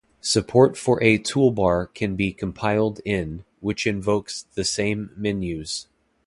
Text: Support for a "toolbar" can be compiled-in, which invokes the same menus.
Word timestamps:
Support 0.21 0.75
for 0.79 0.97
a 1.03 1.19
"toolbar" 1.19 1.93
can 1.93 2.15
be 2.15 2.33
compiled-in, 2.33 3.43
which 3.59 3.85
invokes 3.85 4.47
the 4.55 4.63
same 4.63 5.11
menus. 5.15 5.85